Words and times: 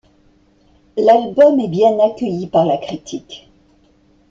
L'album 0.97 1.59
est 1.59 1.67
bien 1.67 1.95
accueilli 1.99 2.47
par 2.47 2.65
la 2.65 2.79
critique. 2.79 3.51